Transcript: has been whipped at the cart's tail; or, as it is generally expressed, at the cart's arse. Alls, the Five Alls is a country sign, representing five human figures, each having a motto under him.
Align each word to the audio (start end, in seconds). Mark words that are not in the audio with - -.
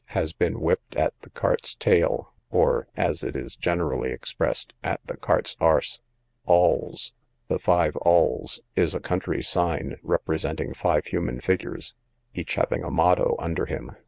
has 0.15 0.33
been 0.33 0.59
whipped 0.59 0.95
at 0.95 1.13
the 1.21 1.29
cart's 1.29 1.75
tail; 1.75 2.33
or, 2.49 2.87
as 2.97 3.21
it 3.23 3.35
is 3.35 3.55
generally 3.55 4.09
expressed, 4.09 4.73
at 4.83 4.99
the 5.05 5.15
cart's 5.15 5.55
arse. 5.59 6.01
Alls, 6.47 7.13
the 7.49 7.59
Five 7.59 7.95
Alls 7.97 8.61
is 8.75 8.95
a 8.95 8.99
country 8.99 9.43
sign, 9.43 9.97
representing 10.01 10.73
five 10.73 11.05
human 11.05 11.39
figures, 11.39 11.93
each 12.33 12.55
having 12.55 12.83
a 12.83 12.89
motto 12.89 13.35
under 13.37 13.67
him. 13.67 13.91